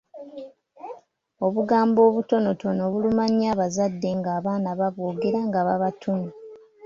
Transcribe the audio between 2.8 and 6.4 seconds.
buluma nnyo abazadde ng’abaana babwogera nga babatumye.